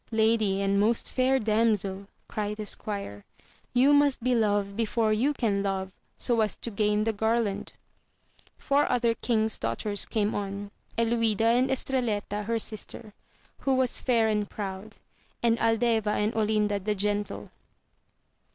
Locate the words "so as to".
6.17-6.71